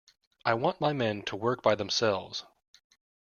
[0.43, 2.43] I want my men to work by themselves.